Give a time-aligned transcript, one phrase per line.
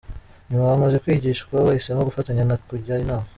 [0.49, 3.27] Nyuma bamaze kwigishwa bahisemo gufatanya no kujya inama.